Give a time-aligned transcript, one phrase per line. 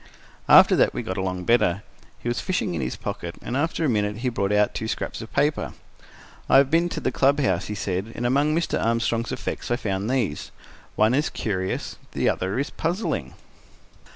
[0.49, 1.83] After that we got along better.
[2.17, 5.21] He was fishing in his pocket, and after a minute he brought out two scraps
[5.21, 5.73] of paper.
[6.49, 8.83] "I have been to the club house," he said, "and among Mr.
[8.83, 10.49] Armstrong's effects, I found these.
[10.95, 13.35] One is curious; the other is puzzling."